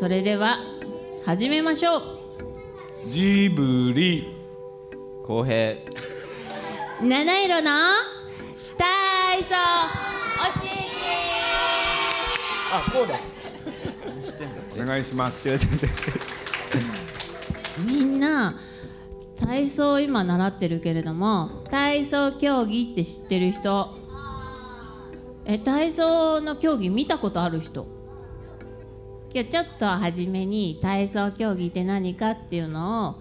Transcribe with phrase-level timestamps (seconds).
[0.00, 0.56] それでは
[1.26, 2.02] 始めましょう。
[3.10, 4.34] ジブリ。
[5.26, 5.74] 公平。
[7.02, 7.70] 七色の
[8.78, 9.56] 体操教
[10.64, 10.70] え
[12.72, 13.20] あこうだ。
[14.82, 15.50] お願いします。
[17.86, 18.58] みんな
[19.36, 23.90] 体操を今習ってるけれども体操競技って知ってる人？
[25.44, 27.99] え体操の競技見たことある人？
[29.32, 33.14] 今日ちょっと初めに体操競技って何かっていうのを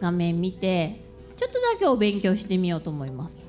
[0.00, 1.00] 画面見て
[1.34, 3.42] ちょっとだけお勉強してみようと思います。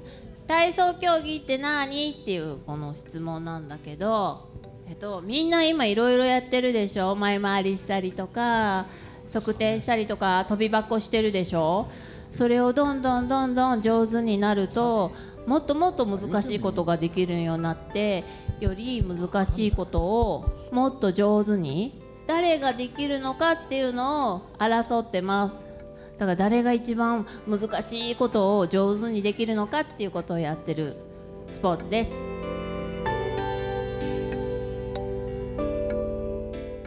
[0.48, 2.12] 体操競技って何？
[2.12, 4.48] っていうこの質問なんだけど
[4.88, 7.14] えっとみんな今いろいろやってるでしょ？
[7.16, 8.86] 前回りしたりとか
[9.32, 11.90] 測定したりとか飛び箱してるでしょ？
[12.32, 15.12] それをどんどんどんどん上手になると
[15.46, 18.24] もっともっと難しいことができるようになって
[18.60, 25.68] より難しいことをもっと上手に誰ができるのかっていうのを争ってます。
[26.18, 30.98] だから誰が一番難しいことを上手にできるのかっていうことをやってる
[31.48, 32.18] スポーツです。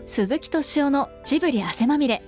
[0.06, 2.22] 鈴木敏夫のジブリ汗まみれ。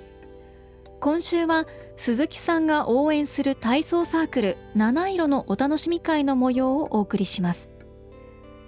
[1.00, 7.70] 今週は鈴木さんが応援する体操サークル七色のお楽しみ会の模様をお送りします。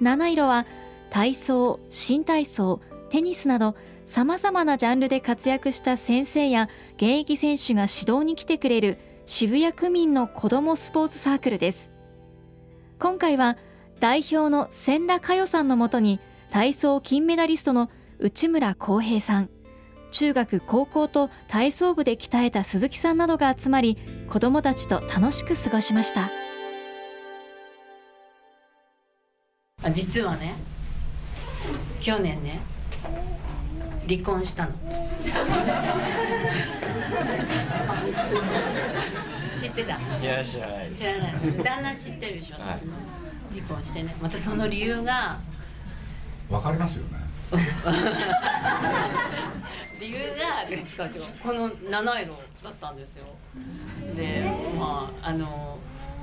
[0.04, 0.66] 七色は
[1.08, 3.74] 体操新体操テニスなど
[4.04, 11.90] さまざまなジャンルで活躍した先生や現役選手が指導に来てくれる渋谷区民の子どもスポーツサークルです。
[12.98, 13.56] 今回は
[13.98, 19.48] 代表の千田佳代さんのもとに体操金メダリストの内村航平さん。
[20.10, 23.96] 中学高校と体操部で鍛えた鈴木さんなどが集まり
[24.28, 26.43] 子どもたちと楽しく過ごしました。
[29.84, 30.54] あ実はね
[32.00, 32.60] 去年ね
[34.08, 34.72] 離婚したの。
[39.58, 39.98] 知ってた？
[40.20, 41.32] 知らない知らない知らない。
[41.64, 42.92] 旦那知ってるでしょ私の
[43.54, 44.14] 離婚してね。
[44.20, 45.38] またその理由が
[46.50, 47.24] わかりますよね。
[50.00, 50.74] 理由が違
[51.08, 51.22] う違う。
[51.42, 53.24] この七色だったんですよ。
[54.14, 54.42] で
[54.78, 55.78] まああの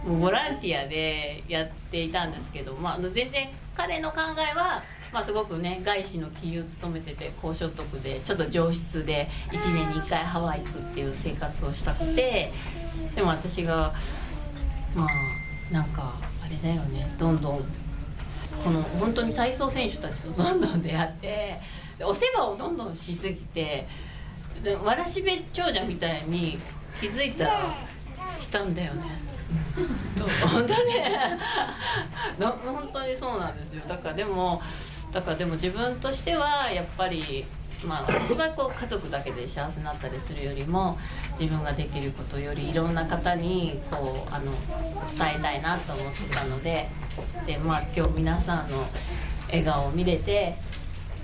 [0.05, 12.51] ボランティアでやっていたんですけど、まあ、全然彼の考えは、まあ、すごくね外資の企業を務めてて高所得でちょっと上質で1年に1回ハワイ行くっていう生活をしたくて
[13.15, 13.93] でも私が
[14.95, 17.63] まあなんかあれだよねどんどん
[18.63, 21.59] この本当に体操選手たちとどんどん出会って
[22.03, 23.87] お世話をどんどんしすぎて
[24.83, 26.59] わらしべ長者みたいに
[26.99, 27.75] 気づいたら
[28.39, 29.30] したんだよね。
[30.17, 30.91] と本当に
[32.39, 34.61] 本当にそうなんですよだからでも
[35.11, 37.45] だからでも自分としてはやっぱり
[37.85, 40.97] まあ私はこう家族だけで幸せになったりするよりも
[41.31, 44.51] 自分ができることよりいろんな方にこうあの
[45.17, 46.89] 伝えたいなと思ってたので
[47.45, 48.85] でまあ今日皆さんの
[49.47, 50.55] 笑顔を見れて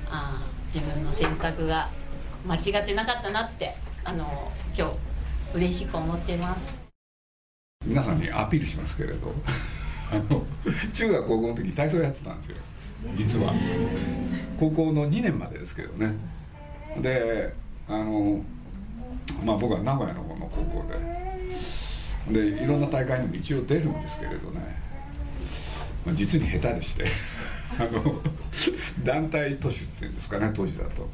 [0.09, 1.89] あ自分の選択が
[2.45, 4.93] 間違ってなかったなってあの今日
[5.53, 6.76] 嬉しく思ってます。
[7.87, 9.33] 皆さんにアピールしますけれど
[10.11, 10.45] あの
[10.93, 12.57] 中学高校の時体操やってたんですよ。
[13.15, 13.53] 実は。
[14.59, 16.13] 高校の2年までですけどね。
[17.01, 17.53] で
[17.87, 18.41] あの
[19.45, 21.27] まあ僕は名古屋の方の高校で。
[22.27, 24.59] でいろんな大会にも一応出るんですけれどね、
[26.05, 27.05] まあ、実に下手でして。
[27.79, 28.21] あの
[29.03, 31.07] 団体都市っていうんですかね当時だと。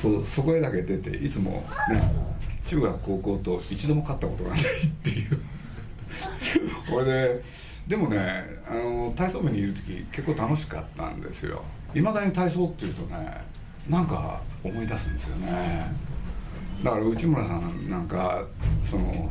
[0.00, 2.12] そそこへだけ出ていつもね
[2.66, 4.64] 中学高校と一度も勝ったことがないっ
[5.02, 5.40] ていう
[6.90, 7.42] これで
[7.86, 11.62] でもねあの体操部にいる時結構楽しかったんですよ。
[11.94, 13.40] いまだに体操っていうとね
[13.88, 15.90] なんか思い出すんですよね。
[16.84, 18.44] だから内村さんなんか
[18.88, 19.30] その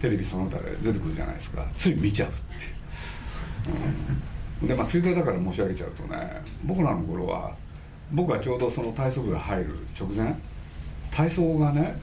[0.00, 1.66] テレビその他で出てくるじゃないですか。
[1.76, 2.38] つい見ちゃうって
[4.62, 7.52] う、ん、でまあついでだから申し上げちゃうとね僕らの頃は
[8.12, 10.34] 僕はちょうどその体操部が入る直前
[11.10, 12.00] 体操がね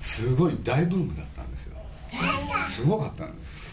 [0.00, 1.33] すごい大ブームだった
[2.66, 3.64] すごかったんです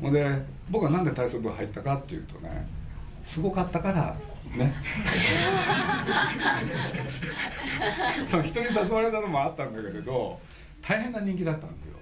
[0.00, 0.26] ほんで
[0.70, 2.66] 僕はなんで体操部入ったかっていうとね
[3.26, 4.16] すごかったから
[4.56, 4.72] ね。
[8.32, 10.38] まあ人に誘われたのもあったんだけれど
[10.82, 11.94] 大変な人気だったんですよ。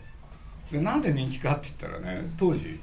[0.72, 2.80] でなんで人気かって言ったらね当時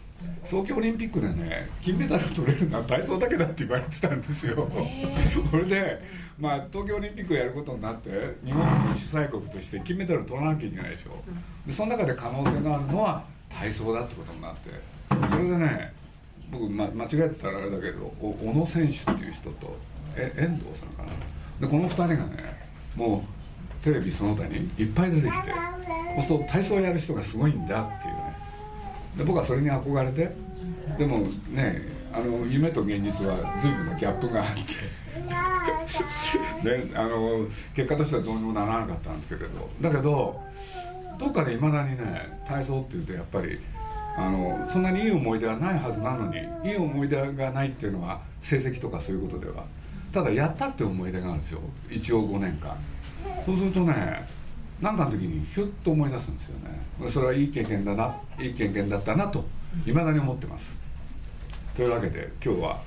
[0.49, 4.69] 東京オリンピックでね金メダル取れるのは体操だけだって言われてたんですよ。
[5.51, 6.01] それで、
[6.37, 11.23] まあ、東京オリンピックをやることになって日本の主催国として金メダル取らなきゃいけないでしょ。
[11.65, 14.69] でその中で可能性があるのは体操だってことになって
[15.09, 15.93] それでね
[16.51, 19.77] 僕、ま、間違えてたらあれだけど小野選手っていう人と
[20.15, 21.09] え遠藤さんかな。
[21.59, 23.23] でこの2人がねも
[23.81, 25.53] うテレビその他にいっぱい出てきて
[26.15, 28.37] そうすると体操やる人がすごいんだっていうね。
[29.17, 30.31] で僕はそれに憧れて
[30.97, 31.19] でも
[31.49, 31.81] ね
[32.11, 34.47] あの夢と現実は随分なギャップがあっ
[36.63, 39.69] て であの結果としてはどうにもならなかったんですけれど。
[39.81, 40.41] だけど
[41.19, 43.59] どっかでいまだにね体操っていうとやっぱり
[44.17, 49.63] あのそんなにいい思い出はないはずなのにいい思い出がないっていうのは成績とかそういうことでは。
[50.11, 52.75] ただやったって思い出があるんですよ一応5年間。
[53.45, 54.27] そうするとね
[54.81, 57.11] 何かの時にひゅっと思い出すんですよね。
[57.11, 59.45] それはいい経験だないい経験だったなと
[59.85, 60.75] いまだに思ってます。
[61.75, 62.81] というわけで今日は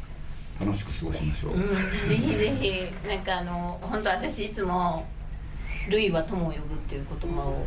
[0.61, 1.61] 楽しく過ごしましょう、うん、
[2.08, 5.06] ぜひぜひなんかあの本当私いつも
[5.90, 7.64] 「類は友を呼ぶ」っていう言葉を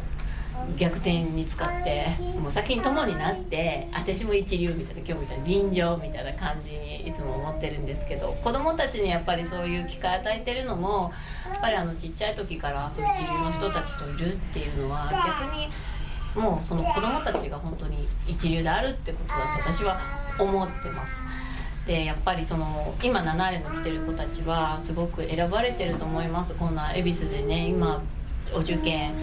[0.78, 2.08] 逆転に使って
[2.40, 11.14] もう先に友になって私も一流みたいな今日みたいな臨場みたいな感じにいつも思ってるんですけど子供たちにやっぱりそういう機会与えてるのも
[11.52, 15.70] やっぱりあのちっちゃい時からそう一流の人たちといるっていうのは逆に
[16.36, 20.00] もうその子供たちが本当に一流であるってことだと私は
[20.40, 21.22] 思ってます。
[21.86, 28.02] でやっぱりその今7レの来てる子たちはすごく選ばれてると思いますこんな恵比寿でね今
[28.54, 29.14] お受験、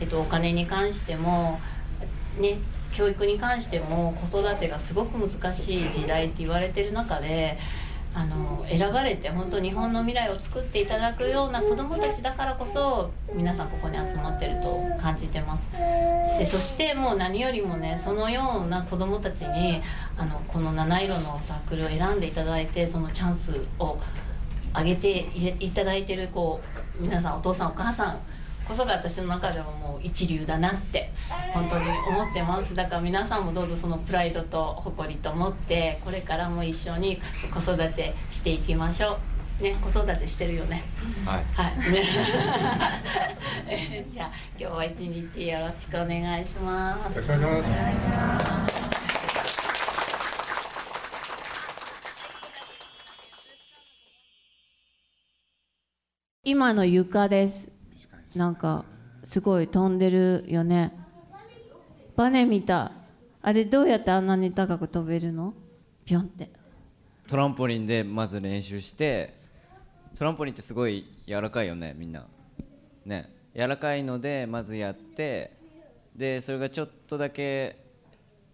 [0.00, 1.60] えっと、お金に関しても、
[2.38, 2.58] ね、
[2.92, 7.58] 教育に関しても子育てがすごく難しい時代って言われてる中で
[8.12, 15.70] あの選ばれて本当日本の未来を作っていただくような子どもたちだからこそ皆さんここに集まってると感じてます。
[16.36, 19.80] でそしてもう何よりもねそのような子どもたちに
[20.16, 23.96] あのこの七色のサークルを選んでいただいてそのチャンスを
[24.72, 25.28] あげて
[25.60, 26.60] いただいてるこ
[26.98, 28.20] う皆さんお父さんお母さん
[28.70, 31.10] こそが私の中ではもう一流だなって
[31.52, 32.72] 本当に思ってます。
[32.72, 37.20] だから皆さんもどうぞそのプライドと誇りと持ってこれからも一緒に
[37.52, 39.18] 子育てしていきましょ
[39.60, 39.64] う。
[39.64, 40.84] ね子育てしてるよね。
[41.26, 41.72] はい、はい、
[44.08, 47.18] じゃあ今日は一日よろしくお願いします。
[47.18, 48.38] よろしくお願いしま
[48.68, 48.74] す。
[56.44, 57.79] 今の床です
[58.34, 58.84] なんか
[59.24, 60.92] すごい飛んでるよね。
[62.16, 62.92] バネみた。
[63.42, 65.54] あれどうやってあんなに高く飛べるの？
[66.04, 66.50] ピョンって。
[67.28, 69.34] トランポリンでまず練習して
[70.16, 72.26] トランポリンってすごい柔らかいよねみんな。
[73.04, 73.34] ね。
[73.54, 75.56] 柔らかいのでまずやって
[76.14, 77.84] でそれがちょっとだけ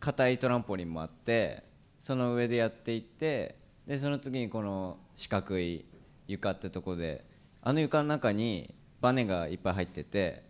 [0.01, 1.65] 硬いトランポリンもあって
[2.01, 3.57] その上でやっていって
[3.87, 5.85] でその次にこの四角い
[6.29, 7.25] 床ってとこで
[7.63, 10.43] あの床の中にバネがいっぱい入ってて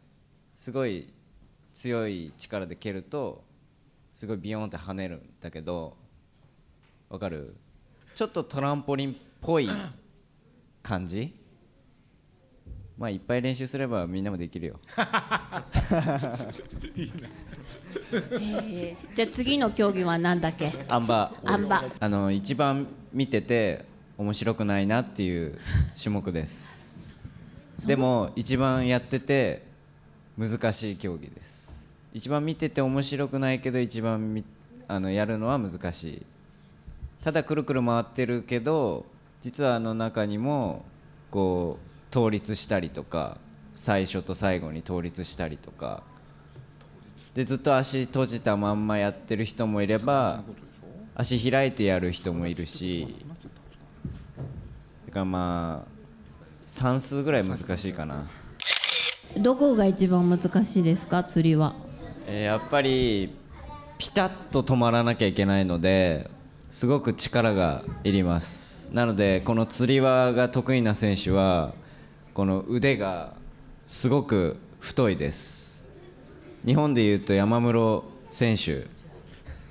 [0.57, 1.13] すごい
[1.73, 3.45] 強い力で蹴ると
[4.15, 5.97] すごいビヨーンって跳ねるんだけど
[7.09, 7.57] わかる？
[8.15, 9.69] ちょっとトランポリンっぽい
[10.83, 11.35] 感じ？
[12.99, 14.81] まあいっぱい練習すればみんなもできるよ。
[14.97, 20.71] えー、 じゃあ次の競技は何だっけ？
[20.89, 23.85] あん馬あん馬あの一番見てて
[24.17, 25.59] 面白くないなっていう
[26.01, 26.86] 種目です
[27.85, 29.67] でも一番やってて
[30.39, 31.89] 難しい競技です。
[32.15, 34.45] 一番見てて面白くないけど一番み
[34.89, 36.23] あのやるのは難しい。
[37.23, 39.05] ただくるくる回ってるけど
[39.43, 40.85] 実はあの中にも
[41.31, 41.79] こ
[42.11, 43.37] う倒立したりとか
[43.73, 46.03] 最初と最後に倒立したりとか。
[47.35, 50.43] でずっと足閉じたまんまやってる人もいれば
[51.15, 53.15] 足開いてやる人もいるし。
[55.07, 55.96] だからまあ
[56.67, 58.27] 算数ぐらい難しいかな。
[59.39, 61.75] どこが一番難しいですか釣りは、
[62.27, 63.37] えー、やっぱり
[63.99, 66.31] ピタッと止まらなきゃいけないので
[66.71, 68.93] すごく力がいります。
[68.93, 71.73] なのでこの釣り輪が得意な選手は
[72.35, 73.35] この腕が
[73.87, 75.77] すごく太いです。
[76.65, 78.87] 日本でいうと山室選手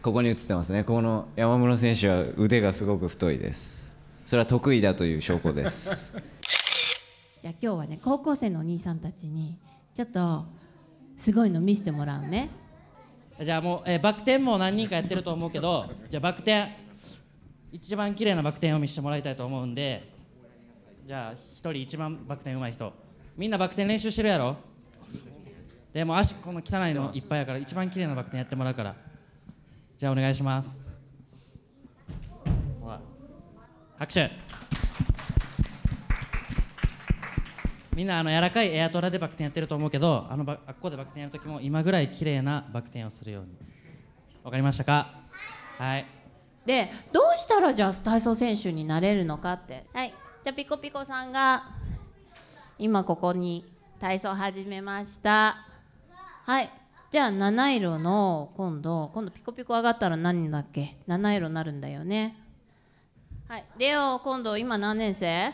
[0.01, 0.85] ここに映ってますね。
[0.85, 3.85] この山室選手は腕がすごく太いです。
[4.25, 6.17] それは得意だという証拠です
[7.45, 9.55] じゃあ今日はね高校生のお兄さんたちに
[9.93, 10.45] ちょっと
[11.15, 12.49] すごいの見せてもらうね。
[13.39, 16.69] じゃあもう、えー、バク転も何人かやってると思うけど じゃあバク転
[17.71, 20.11] 一番綺麗なバク転を見せてもらいたいと思うんで
[21.05, 22.91] じゃあ一人一番バク転うまい人。
[23.37, 24.57] みんなバク転練習してるやろ？
[25.93, 28.95] でも足この汚いのいっぱいやから一番綺麗なバク転やってもらうから。
[29.99, 30.81] じゃあお願いします。
[33.99, 34.31] 拍手。
[37.95, 43.51] みんなあの柔らかいエアトラでバク転やってると思うけどあのあっこでバク転やる時も今ぐらい綺麗なバク転をするように。
[44.43, 45.13] わかりましたか？
[45.77, 46.05] はい。
[46.65, 49.85] でどうしたらじゃあ体操選手になれるのかって？
[49.93, 50.13] はい。
[50.43, 51.63] じゃあピコピコさんが
[52.77, 53.65] 今ここに
[54.01, 55.55] 体操始めました。
[56.43, 56.69] はい。
[57.09, 60.97] じゃあ七色の今度今度ピコピコ上がったら何だっけ？
[61.07, 62.35] 七色になるんだよね。
[63.47, 63.65] はい。
[63.77, 65.53] レオ今度今何年生？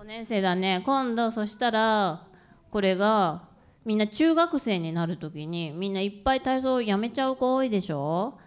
[0.00, 0.82] 5年生だね。
[0.86, 2.26] 今度そしたら
[2.70, 3.42] これが
[3.84, 8.38] みんな中学生になる時にみんないっぱい体操やめちゃう子多いでしょ？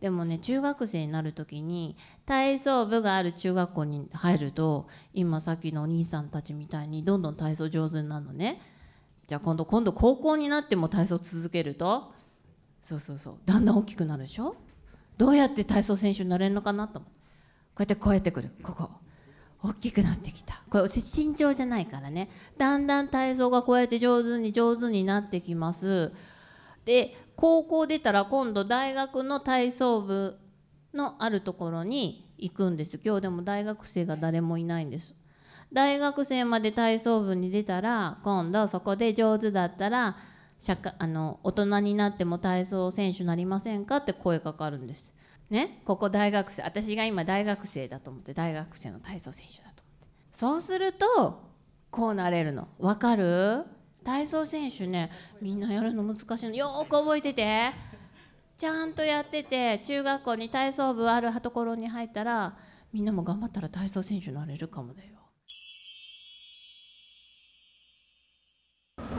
[0.00, 1.94] でもね中学生になる時に
[2.24, 8.62] 体操部がある中学校に入ると今さっきのお兄さんたちみたいにどんどん体操上手になるのね。
[9.26, 12.14] じゃあ今度今度高校になっても体操続けると？
[12.80, 13.34] そうそうそう。
[13.44, 14.56] だんだん大きくなるでしょ？
[15.18, 17.10] どうやって体操選手になれるのかなと思う。
[17.10, 17.14] こ
[17.80, 18.48] うやってこうやってくる。
[18.62, 18.88] ここ。
[19.64, 20.62] 大きくなってきた。
[20.68, 22.28] これ身長じゃないからね。
[22.58, 26.12] だんだん体操がこうやって上手に上手になってきます。
[26.84, 30.36] で高校出たら今度大学の体操部
[30.92, 33.00] のあるところに行くんです。
[33.02, 35.14] 今日でも大学生が誰もいないんです。
[35.72, 40.18] 大学生まで体操部に出たら今度そこで上手だったら
[40.60, 45.16] 社会あの大人になっても体操選手になりませんかって声かかるんです。
[45.50, 50.08] ねここ大学生私が今大学生だと思って大学生の体操選手だと思って。
[50.30, 51.42] そうすると
[51.90, 52.68] こうなれるの。
[52.78, 53.64] 分かる？
[54.04, 55.10] 体操選手ね
[55.40, 56.54] みんなやるの難しいの。
[56.54, 57.70] よく覚えてて。
[58.56, 62.56] ちゃんとやってて中学校に体操部あるところに入ったら
[62.92, 65.08] みんなも頑張ったら体操選手になれるかもだよ。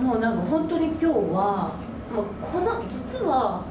[0.02, 1.76] もうなんか本当に今日は
[2.14, 3.66] もう子だ実は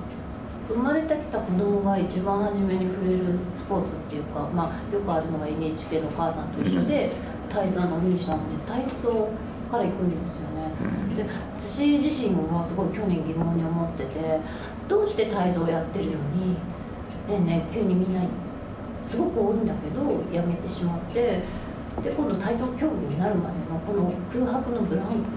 [0.68, 7.12] 生まれてきた子供が一番初めに触れるスポーツっていうか、まあ、よくあるのが NHK のお母さんと一緒で
[7.50, 9.28] 体操のお兄さんで体操
[9.70, 10.70] から行くんですよね。
[11.16, 11.24] で
[11.56, 14.40] 私自身もすごい去年疑問に思ってて
[14.88, 16.56] どうして体操をやってるのに
[17.24, 18.20] 全然急にみんな
[19.04, 21.40] すごく多いんだけどやめてしまって
[22.02, 25.30] で今度体操競技になるまでのこの空白のブランク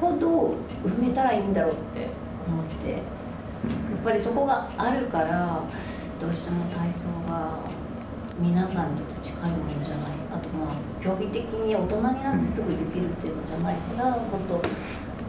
[0.00, 0.50] ここどう
[0.88, 2.08] 埋めたらいいんだろうって
[2.46, 2.98] 思って
[4.04, 5.62] ぱりそこがあるから
[6.20, 7.58] どうしても体操が
[8.38, 10.10] 皆さんにとって近いものじゃない。
[10.32, 14.62] あとまあ競技的に大人になってすぐできるっていうのじゃないからもっと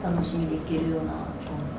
[0.03, 1.13] 楽しんでいけるような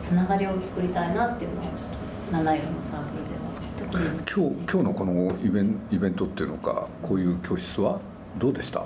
[0.00, 1.84] つながりを作りたいなっていうのはちょっと
[2.32, 3.38] 七色のサークルでは
[3.76, 8.00] 特に今日今日のこのイベンイベントっていうのかこういう教室は
[8.38, 8.80] どうでした？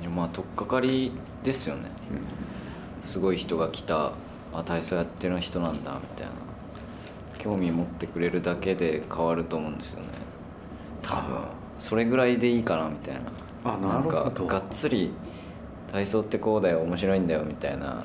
[0.00, 1.12] いやまあ取っかかり
[1.44, 1.90] ですよね、
[3.04, 4.12] すごい人が来た。
[4.52, 6.32] あ体操やってる人なんだみたいな
[7.38, 10.08] 興味持ってくれるだけで変わると思うんですよね。
[11.02, 11.38] 多分
[11.78, 13.20] それぐらいでいいかなみたいな。
[13.72, 14.30] あなるほど。
[14.30, 15.12] んかがっつり
[15.92, 18.04] 体操ってこうだよ面白いんだよみたいな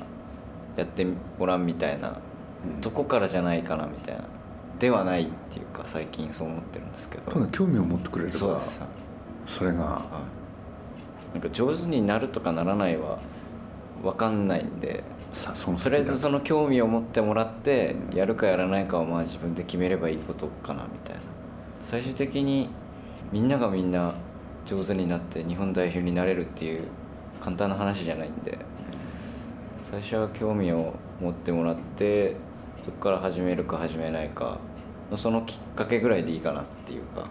[0.76, 1.06] やって
[1.38, 2.16] ごらんみたいな、
[2.80, 4.24] どこからじゃないかなみたいな
[4.78, 7.46] ではないっていうか最近そう思ってるんですけど。
[7.48, 8.82] 興味を持ってくれればそうです。
[9.46, 9.84] それが。
[9.84, 10.02] は
[11.34, 11.38] い。
[11.38, 13.18] なんか上手になるとかならないは
[14.04, 15.02] 分かんないんで
[15.82, 21.22] とりあえずその興味を持ってもらってやるかやらないかはまあ自分で決めればいいことかなみたいな。
[21.82, 22.68] 最終的に
[23.32, 24.14] みんながみんな
[24.66, 26.84] 上手になって日本代表になれるっていう
[27.42, 28.58] 簡単な話じゃないんで
[29.90, 32.36] 最初は興味を持ってもらって
[32.84, 34.58] そこから始めるか始めないか
[35.10, 37.26] のそのきっかけぐらいでいいかなっていうか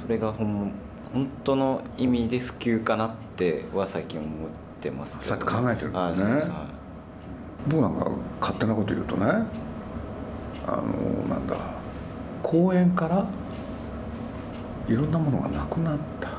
[0.00, 0.72] それがほん
[1.12, 5.92] 本当の意味で普及かなっては最近思ってますけど、そうやって考えてるん
[6.36, 6.78] ですはい
[7.68, 9.26] 僕なんか勝手なこと言うとね
[10.66, 10.82] あの
[11.28, 11.56] なんだ
[12.42, 13.26] 公園から
[14.88, 16.30] いろんなものがなくなった。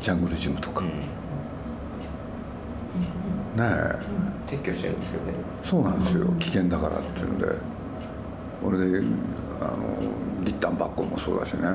[0.00, 0.90] ジャングルジムとか、ね
[3.58, 3.62] え。
[4.46, 5.34] 撤去してるんですよね。
[5.64, 6.26] そうなんですよ。
[6.38, 7.46] 危険だからっていうんで。
[8.64, 8.84] 俺で
[9.60, 9.98] あの
[10.44, 11.68] リッタンバッコもそうだしね。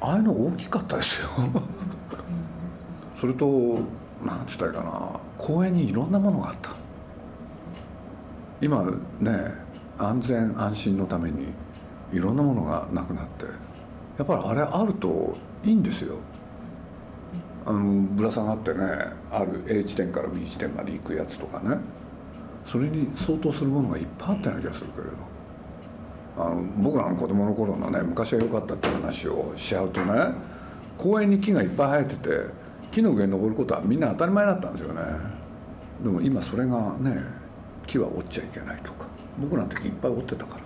[0.00, 1.28] ああいうの大きかったですよ
[3.20, 3.78] それと
[4.24, 5.20] なんつったらいいかな。
[5.38, 6.70] 公園にいろんなものがあった。
[8.60, 8.84] 今
[9.20, 9.52] ね
[9.98, 11.48] 安全安心のために
[12.12, 13.44] いろんなものがなくなって。
[14.18, 16.16] やっぱりあれあるといいんですよ。
[17.66, 18.84] あのぶら下がってね
[19.30, 21.76] ある A 地点から B 地点まで行くやつとかね。
[22.66, 25.36] それに相当するものがいっぱいあったような気がするけれど。
[26.38, 30.34] あの僕らの子供の頃のね昔は良かったって話をしちゃうとね
[30.98, 35.02] 公園に木がいっぱい生えてて木の上に登ることはみんな当たり前だったんですよね。
[36.02, 37.16] でも今それがね
[37.86, 39.06] 木は折っちゃいけないとか。
[39.38, 40.62] 僕らの時いっぱい折ってたから。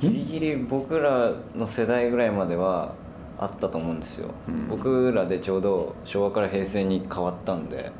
[0.00, 2.92] ギリギリ僕らの世代ぐらいまでは
[3.38, 4.30] あったと思うんですよ、
[4.68, 7.90] 僕らでちょうど昭和から平成に変わったんで、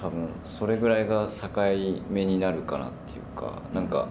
[0.00, 1.48] 多分それぐらいが境
[2.10, 4.08] 目になるかなっていうかなんか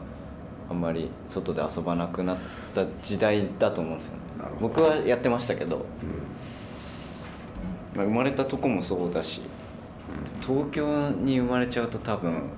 [0.70, 2.38] あんまり外で遊ばなくなっ
[2.76, 4.22] た時代だと思うんですよね。
[4.60, 5.86] 僕はやってましたけど、
[7.96, 9.42] まあ、生まれたとこもそうだし
[10.42, 12.50] 東京に生まれちゃうと多分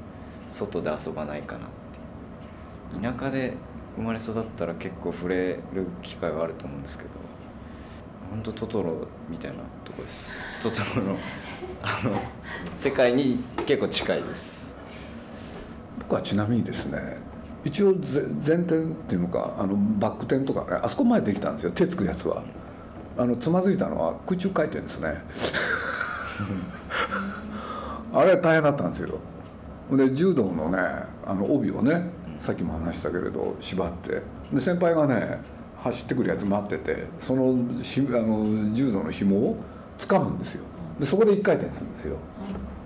[0.50, 1.70] 外で遊ばないかなっ
[3.02, 3.54] て田舎で
[3.96, 7.10] 生まれ育ったら結構触れる機会はあると思うんですけど
[8.30, 10.38] 本当トトロみたいなとこです。
[10.64, 11.18] トトロの
[11.84, 12.14] あの
[12.78, 14.74] 世界に結構近いです。
[16.00, 17.18] 僕はちなみにですね
[17.66, 22.42] 一応ぜ前転っていうのかあのバック転とかねあそこまでできたんですよ手つくやつは
[23.22, 25.22] あのつまずいたのは空中回転ですね。
[28.14, 29.20] あれ大変だったんですよ
[29.96, 30.78] で柔道のね
[31.26, 32.10] あの帯をね
[32.42, 34.24] さっきも話したけれど縛って。
[34.52, 35.40] で先輩がね
[35.84, 39.58] 走ってくるやつ待っててそのしあの柔道の紐を
[40.00, 40.64] 掴むんですよ。
[41.00, 42.18] でそこで一回転するんですよ。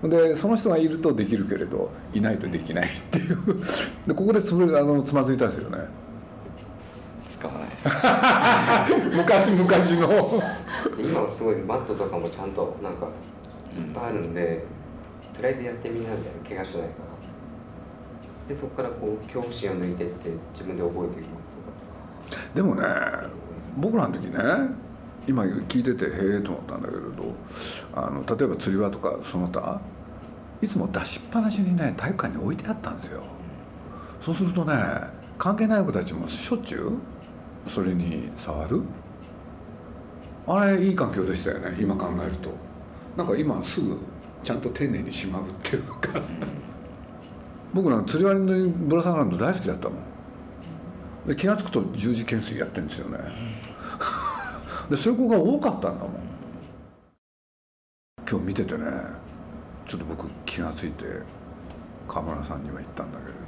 [0.10, 3.38] でその人がいるとできるけれどいないとできないっていう。
[4.06, 5.78] でここでつぶあのつまずいたんですよね。
[9.16, 10.44] 昔々の。
[10.98, 13.08] 今はすごいマットとかもちゃんとなんか
[13.78, 14.66] いっぱいあるんで、
[15.34, 17.16] とりあえずやってみなみたいな怪我しないから。
[18.48, 21.28] でそこからこう恐怖心を抜いてって自分で覚えていく
[22.54, 22.84] でもね
[23.78, 24.40] 僕らの時ね
[25.28, 27.36] 今聞いててへえと思ったんだけれど
[27.96, 29.82] あの例えば釣り輪とかその他
[30.62, 33.24] いつも出しっぱなしにね体育館に置いてあったんですよ。
[34.24, 34.74] そうするとね
[35.38, 36.92] 関係ない子たちもしょっちゅう
[37.74, 38.82] それに触る？
[40.48, 42.52] あれいい環境でしたよね今考えると。
[43.18, 44.00] なんか今すぐ
[44.44, 46.22] ちゃんと丁寧にしまうっていうのか
[47.74, 49.98] 僕なんか釣り割りにぶら下がるの大好きだったもん。
[51.28, 53.20] で気が付くと十字懸垂やってるんですよね。
[54.90, 56.12] でそういう子が多かったんだもん。
[58.30, 58.86] 今日見ててね
[59.88, 61.04] ちょっと僕気が付いて
[62.08, 63.40] 河村さんには言ったんだけれど。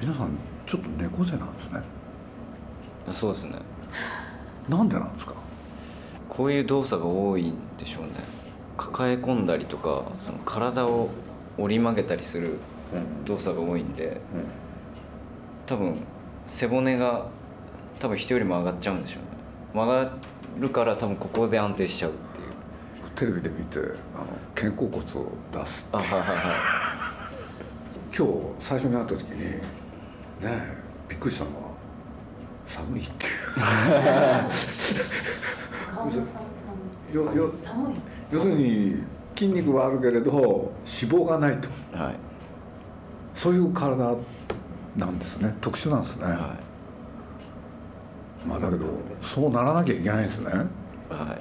[0.00, 0.30] 皆さん
[0.66, 1.80] ちょっと猫背なんですね
[3.12, 3.58] そうですね。
[4.68, 5.34] なんでなんですか？
[6.28, 8.10] こういう動作が多いんでしょうね。
[8.76, 11.10] 抱え込んだりとかその体を
[11.58, 12.58] 折り曲げたりする
[13.26, 14.20] 動作が多いんで、
[15.66, 15.96] 多分
[16.46, 17.26] 背骨が
[17.98, 19.28] 多分人よりも上がっちゃうんでしょうね。
[19.74, 20.10] 曲が
[20.58, 22.50] るから多分ここで安定しちゃうっていう。
[23.16, 26.36] テレビで見てあの肩甲骨を出すあはいはいはい。
[28.16, 29.60] 今日最初に会った時にね
[30.42, 30.76] え
[31.08, 31.69] びっくりしたのは
[32.70, 33.26] 寒いって。
[35.92, 36.24] 顔も寒
[37.12, 37.50] よよ。
[37.50, 37.94] 寒い。
[38.30, 39.02] 要するに
[39.36, 41.68] 筋肉はあるけれど脂肪がないと。
[41.98, 42.14] はい。
[43.34, 44.14] そういう体
[44.96, 45.56] なんですね。
[45.60, 46.54] 特殊なんですね、は
[48.46, 48.86] まあだけど
[49.22, 50.50] そうならなきゃいけないですね。
[50.50, 50.54] い。
[50.54, 51.38] は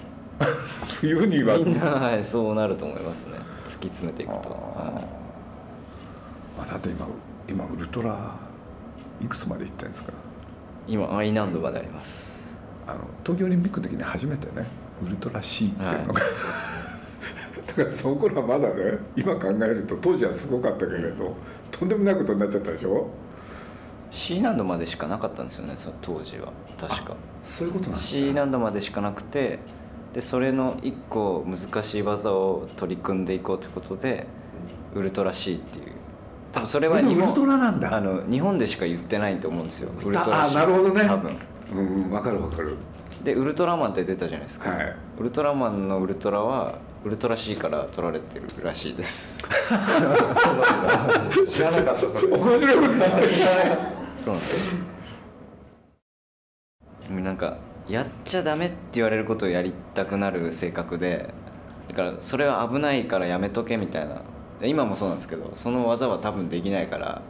[0.99, 1.55] 冬には。
[1.55, 3.37] いみんな、はい、そうなると思いますね。
[3.65, 5.01] 突き詰めていくと、は
[6.57, 7.07] まあ、だって今
[7.47, 8.35] 今ウルトラ
[9.21, 10.13] いくつまで行ってるんですか？
[10.89, 12.30] い、今 I 難度まであります。
[12.88, 14.65] あの東京オリンピックの時に初めてね
[15.06, 16.21] ウルトラ C っていうのが、
[17.67, 21.36] だからその頃はまだね今考えると当時はすごかったけれど
[21.71, 23.08] とんでもないことになっちゃったでしょ
[24.12, 26.52] ？C 難度までしかなかったんですよねその当時は。
[26.80, 27.15] 確か。
[27.43, 29.60] そういうことなんです C 難度までしかなくて
[30.13, 34.25] でそれの1個難しい技を取り組んでいこうということで
[34.95, 35.93] ウルトラ C っていう
[36.51, 37.95] 多分それは日本ウルトラなんだ。
[37.95, 39.91] あの日本でしか言ってないと思うんですよ。
[40.03, 41.05] ウルトラあなるほどね。
[41.05, 41.35] 多分。
[41.71, 42.77] うん分かる分かる。
[43.23, 44.95] でウルトラマンって出たじゃないですか、はい。
[45.19, 49.38] ウルトラマンのウルトラはウルトラ C から取られてるらしいです。
[51.47, 52.33] 知らなかったそれ。
[52.35, 53.45] 面白いことですね
[54.17, 54.75] そうなんです。
[57.09, 57.57] もうなんか
[57.88, 61.33] やっちゃダメって言われることをやりたくなる性格で
[61.88, 64.21] だからそれは危ないからやめとけみたいなで
[64.61, 67.21] 今もそうなんですけどその技は多分できないから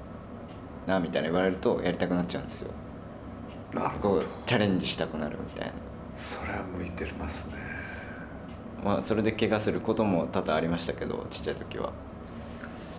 [0.87, 2.71] なみたいな言われるとやりたくなっちゃうんですよ。
[3.73, 5.73] なるこうチャレンジしたくなるみたいな。
[6.17, 7.53] それは向いてますね。
[8.83, 11.91] まあそれで怪我することも多々ありましたけどちっちゃい時は。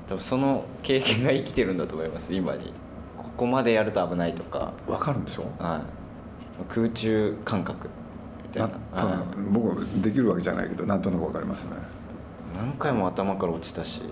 [0.08, 2.72] 多分その経験が生きてるんだと思います今に。
[3.18, 4.72] ここまでやると危ないとか。
[4.86, 5.44] 分かるんでしょ？
[5.58, 5.82] はい、
[6.68, 7.88] 空中感覚
[8.44, 8.68] みたいな。
[9.02, 11.70] なはい僕はできるわけじゃないけどなんとなく分かりますね
[12.56, 14.02] 何回も頭から落ちたし。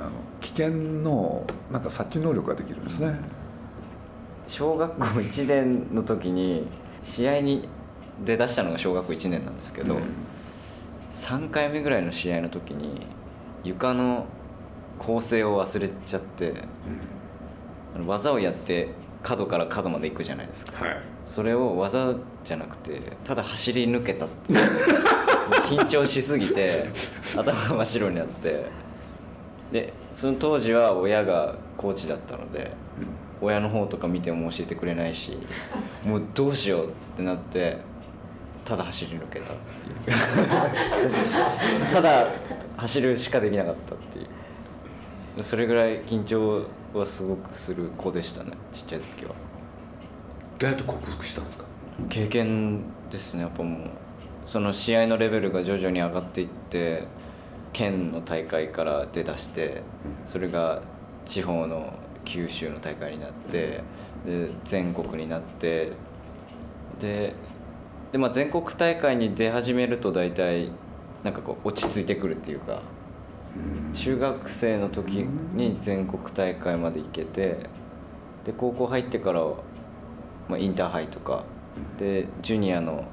[0.00, 3.20] あの危険のなんか察知能力ができるんですね、
[4.48, 6.66] 小学校1年の時に
[7.04, 7.68] 試合に
[8.24, 10.02] 出だしたのが小学校1年なんですけど、うん。
[11.12, 13.02] 3回目ぐらいの試合の時に
[13.62, 14.24] 床の
[14.98, 16.54] 構成を忘れちゃって
[17.94, 18.88] あの技をやって
[19.22, 20.82] 角から角まで行くじゃないですか。
[20.82, 21.02] はい。
[21.26, 22.14] それを技
[22.44, 24.58] じゃなくてただ走り抜けたっていう
[25.76, 26.84] 緊張しすぎて
[27.36, 28.64] 頭が真っ白になって。
[29.72, 32.72] でその当時は親がコーチだったので
[33.40, 35.38] 親の方とか見ても教えてくれないし
[36.04, 37.76] もうどうしようってなって
[38.64, 39.56] ただ走り抜けたっ
[40.04, 40.18] ていう。
[41.94, 42.26] ただ
[42.76, 45.44] 走るしかできなかったっていう。
[45.44, 49.30] それぐらい緊張はすごくする子でしたねちっちゃい時は。
[50.58, 51.64] どうやって克服したんですか？
[52.08, 52.80] 経験
[53.10, 53.80] ですねやっぱもう
[54.50, 57.04] その試合のレベルが徐々に上がっていって
[57.72, 59.82] 県の大会から出だして
[60.26, 60.82] それが
[61.24, 61.92] 地方の
[62.24, 63.84] 九州の大会になって
[64.26, 65.92] で全国になって
[67.00, 67.32] で
[68.10, 70.72] で、まあ、全国大会に出始めると大体
[71.22, 72.82] なんかこう落ち着いてくるっていうか
[73.94, 77.70] 中学生の時に全国大会まで行けて
[78.44, 79.58] で高校入ってからは、
[80.48, 81.44] まあ、インターハイとか
[82.00, 83.04] でジュニアの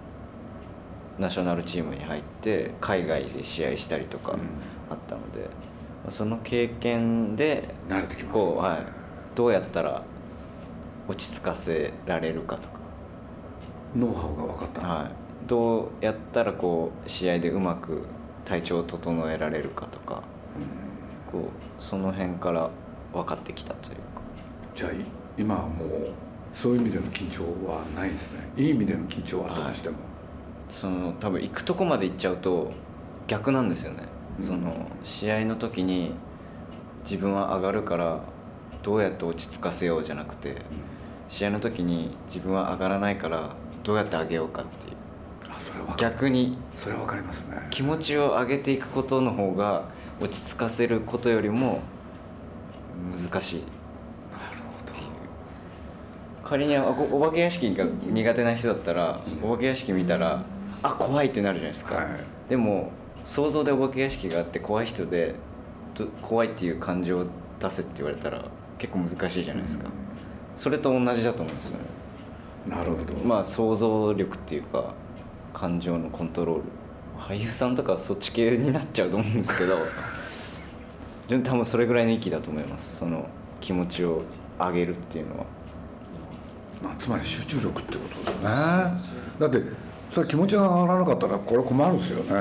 [1.20, 4.36] ナショナルチームに入って海外で試合したりとか
[4.90, 5.42] あったので、
[6.04, 8.34] まあその経験で慣れてきます。
[8.34, 8.78] こう、はい、
[9.36, 10.04] どうやったら
[11.08, 12.80] 落ち着かせられるかとか、
[13.96, 14.82] ノウハウが分かった。
[14.82, 15.08] のはい、
[15.48, 18.04] どうやったらこう試合でうまく
[18.46, 20.24] 体調を整えられるかとか、
[21.32, 21.50] こ
[21.80, 22.70] うその辺から
[23.14, 24.02] 分かってきたというか。
[24.76, 24.96] じゃあい
[25.38, 25.90] 今はもう
[26.54, 28.40] そういう意味での緊張はないですね。
[28.56, 29.96] いい意味での緊張はあったとしても、
[30.70, 32.72] その多分行くとこまで行っちゃうと
[33.28, 34.04] 逆なんですよね、
[34.40, 36.14] その試合の時に
[37.04, 38.20] 自分は上がるから
[38.84, 40.62] どうやって落ち着かせようじゃなくて、
[41.30, 44.98] 試合の時に自分は上がらないからどうやって上げようかっていう。
[45.98, 47.68] 逆にそれかりますね。
[47.70, 49.86] 気持ちを上げていくことの方が
[50.20, 51.82] 落ち着かせることよりも
[53.16, 53.64] 難しい。
[56.44, 60.44] 仮におお化け屋敷が苦手な人だったらお化け屋敷見たら
[60.84, 62.06] あ怖いってなるじゃないですか、はい。
[62.50, 62.92] でも
[63.26, 65.36] 想像でお化け屋敷があって怖い人で
[65.96, 67.26] ど怖いっていう感情を
[67.60, 68.46] 出せって言われたら
[68.78, 69.90] 結構難しいじゃないですか、
[70.56, 71.86] それと同じだと思うんですよね。
[72.70, 73.14] なるほど。
[73.26, 74.94] まあ想像力っていうか
[75.54, 76.64] 感情のコントロール。
[77.18, 79.76] 俳優さんとかはそっち系になっちゃうと思うんですけど
[81.44, 82.98] 多分それぐらいの域だと思います。
[82.98, 83.28] その
[83.60, 84.22] 気持ちを
[84.60, 85.46] 上げるっていうのは。
[86.82, 88.98] まあ、つまり集中力ってことだね。
[89.40, 89.64] だって
[90.18, 92.34] それ気持ちが上がらなかったらこれ困るんですよね。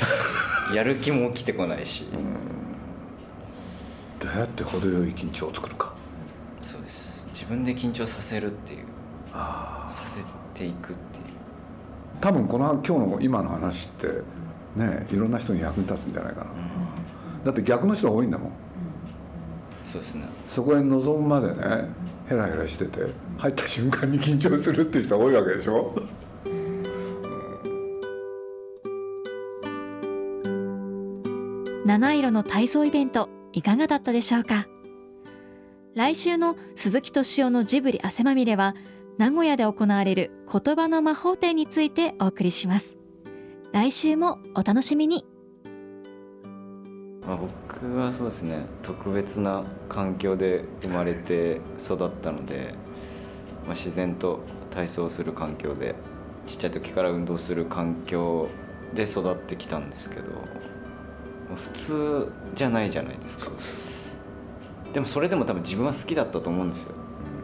[0.74, 2.06] やる気も起きてこないし、
[4.18, 5.92] どうやって程よい緊張を作るか。
[6.62, 7.26] そうです。
[7.34, 8.84] 自分で緊張させるっていう。
[9.34, 10.22] あさせ
[10.54, 11.24] ていくっていう。
[12.22, 14.22] 多分この今日の今の話って
[14.74, 16.46] ねいろんな人に役に立つんじゃないかな、
[17.44, 18.52] だって逆の人が多いんだもん。
[19.84, 20.26] そうですね。
[20.48, 21.86] そこへ臨むまでね
[22.30, 23.00] ヘラヘラしてて
[23.36, 25.94] 入った瞬間に緊張するっていう人が多いわけでしょ
[31.86, 34.66] 七色の体操イベントいかがだったでしょうか？
[35.94, 38.74] 来週の鈴木敏夫のジブリ汗まみれは
[39.18, 42.96] 名古屋で行われる言葉の魔法展についてお送りします。
[43.72, 45.26] 来週もお楽しみに。
[47.26, 52.74] まあ、僕はそうですね特別な環境で生まれて育ったので、
[53.66, 55.94] まあ、自然と体操する環境で
[56.46, 58.48] ちっちゃい時から運動する環境
[58.94, 60.30] で育ってきたんですけど
[61.54, 63.50] 普通じゃないじゃないですか。
[64.92, 66.96] でもそれでも多分自分は好きだったと思うんですよ。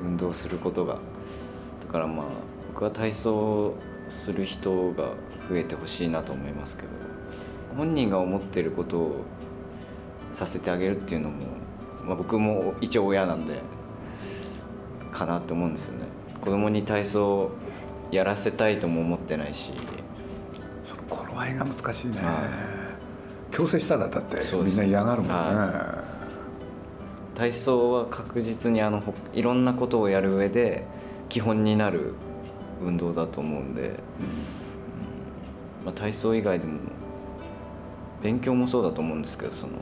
[0.05, 0.99] 運動することが。
[1.87, 2.27] だからまあ
[2.73, 3.75] 僕は体操
[4.09, 5.11] する人が
[5.49, 6.89] 増えてほしいなと思いますけど。
[7.77, 9.25] 本人が思ってることを
[10.33, 11.47] させてあげるっていうのも、
[12.05, 13.61] まあ、僕も一応親なんで
[15.13, 16.07] かなって思うんですよね。
[16.41, 17.51] 子供に体操
[18.11, 19.73] やらせたいとも思ってないし。
[20.87, 22.49] その頃合いが難しいね、は
[23.51, 26.05] 強制したらだってみんな嫌がるもんね、は
[27.35, 30.85] 体操は確実にあのほいろんなことをやる上で
[31.29, 32.15] 基本になる
[32.83, 33.95] 運動だと思うんで、うん。
[35.85, 36.79] まあ、体操以外でも
[38.23, 39.73] 勉強もそうだと思うんですけどその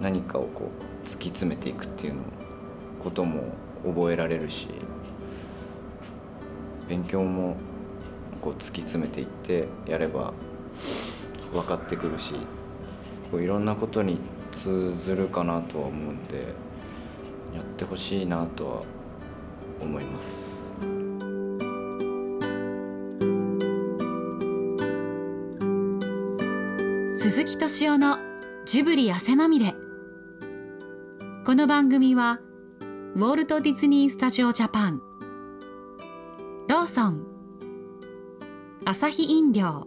[0.00, 0.70] 何かをこ
[1.04, 2.22] う突き詰めていくっていうの
[3.02, 3.42] ことも
[3.84, 4.68] 覚えられるし
[6.88, 7.56] 勉強も
[8.40, 10.32] こう突き詰めていってやれば
[11.52, 12.34] 分かってくるし
[13.30, 14.18] こういろんなことに
[14.52, 16.54] 通ずるかなとは思うんで
[17.54, 18.82] やってほしいなとは
[19.80, 20.60] 思います。
[27.16, 28.18] 鈴木敏夫の
[28.64, 29.74] ジブリ汗まみれ。
[31.44, 32.40] この番組は
[33.14, 35.02] ウォルト・ディズニー・スタジオ・ジャパン。
[36.68, 37.26] ローソン。
[38.84, 39.86] アサヒ飲料。